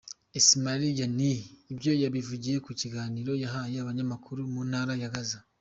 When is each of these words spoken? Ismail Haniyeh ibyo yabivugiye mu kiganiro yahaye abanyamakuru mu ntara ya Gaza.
Ismail 0.39 0.81
Haniyeh 1.01 1.41
ibyo 1.71 1.91
yabivugiye 2.03 2.57
mu 2.65 2.71
kiganiro 2.79 3.31
yahaye 3.43 3.75
abanyamakuru 3.79 4.39
mu 4.53 4.61
ntara 4.69 4.93
ya 5.03 5.11
Gaza. 5.15 5.39